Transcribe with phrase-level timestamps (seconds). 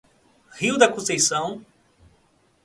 [0.59, 1.63] Rio da Conceição